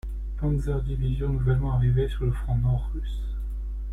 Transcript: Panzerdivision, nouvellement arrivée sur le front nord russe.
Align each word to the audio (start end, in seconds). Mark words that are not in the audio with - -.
Panzerdivision, 0.37 1.29
nouvellement 1.31 1.73
arrivée 1.73 2.09
sur 2.09 2.25
le 2.25 2.31
front 2.31 2.55
nord 2.55 2.89
russe. 2.95 3.21